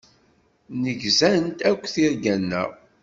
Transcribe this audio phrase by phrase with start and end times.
[0.73, 2.69] Nnegzant akk tirga-nneɣ.